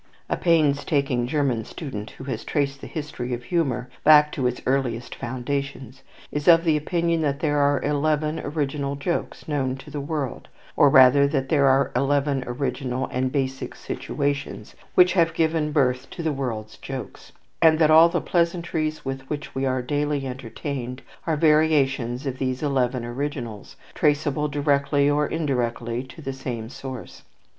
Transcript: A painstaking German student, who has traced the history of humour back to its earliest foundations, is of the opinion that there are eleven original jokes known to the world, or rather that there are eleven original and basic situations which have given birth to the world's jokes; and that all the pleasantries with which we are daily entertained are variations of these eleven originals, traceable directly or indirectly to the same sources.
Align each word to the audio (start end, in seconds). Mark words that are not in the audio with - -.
A 0.29 0.35
painstaking 0.35 1.27
German 1.27 1.63
student, 1.63 2.09
who 2.09 2.23
has 2.23 2.43
traced 2.43 2.81
the 2.81 2.87
history 2.87 3.35
of 3.35 3.43
humour 3.43 3.87
back 4.03 4.31
to 4.31 4.47
its 4.47 4.59
earliest 4.65 5.13
foundations, 5.13 6.01
is 6.31 6.47
of 6.47 6.63
the 6.63 6.75
opinion 6.75 7.21
that 7.21 7.39
there 7.39 7.59
are 7.59 7.79
eleven 7.83 8.39
original 8.39 8.95
jokes 8.95 9.47
known 9.47 9.75
to 9.75 9.91
the 9.91 10.01
world, 10.01 10.47
or 10.75 10.89
rather 10.89 11.27
that 11.27 11.49
there 11.49 11.67
are 11.67 11.91
eleven 11.95 12.43
original 12.47 13.09
and 13.11 13.31
basic 13.31 13.75
situations 13.75 14.75
which 14.95 15.13
have 15.13 15.35
given 15.35 15.71
birth 15.71 16.09
to 16.09 16.23
the 16.23 16.33
world's 16.33 16.77
jokes; 16.79 17.31
and 17.61 17.77
that 17.77 17.91
all 17.91 18.09
the 18.09 18.19
pleasantries 18.21 19.05
with 19.05 19.21
which 19.29 19.53
we 19.53 19.67
are 19.67 19.83
daily 19.83 20.25
entertained 20.25 21.03
are 21.27 21.37
variations 21.37 22.25
of 22.25 22.39
these 22.39 22.63
eleven 22.63 23.05
originals, 23.05 23.75
traceable 23.93 24.47
directly 24.47 25.07
or 25.07 25.27
indirectly 25.27 26.01
to 26.03 26.23
the 26.23 26.33
same 26.33 26.69
sources. 26.69 27.21